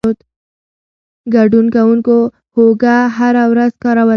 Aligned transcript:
ګډون 1.33 1.65
کوونکو 1.75 2.17
هوږه 2.55 2.97
هره 3.17 3.43
ورځ 3.51 3.71
کاروله. 3.83 4.09